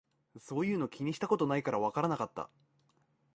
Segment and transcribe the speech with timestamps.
[0.39, 2.49] そういうの気にしたことないからわからなかった